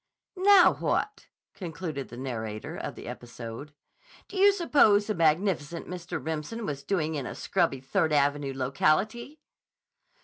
[0.35, 3.71] "Now, what," concluded the narrator of the episode,
[4.27, 6.19] "do you suppose the magnificent Mr.
[6.25, 9.41] Remsen was doing in a scrubby Third Avenue locality?"